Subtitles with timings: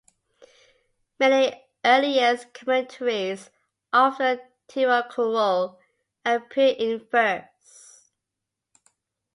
[1.19, 3.51] Many earliest commentaries
[3.93, 5.77] of the Tirukkural
[6.25, 8.09] appear in verse.